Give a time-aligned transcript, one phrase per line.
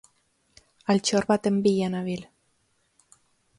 [0.93, 2.27] Altxor baten bila nabil.